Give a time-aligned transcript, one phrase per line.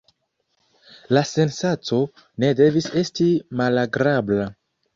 [1.17, 2.01] La sensaco
[2.45, 3.31] ne devis esti
[3.63, 4.53] malagrabla.